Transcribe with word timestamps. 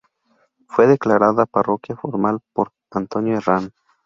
Fue 0.67 0.87
declarada 0.87 1.45
parroquia 1.45 1.95
formal 1.95 2.39
por 2.55 2.71
Antonio 2.89 3.37
Herrán. 3.37 3.71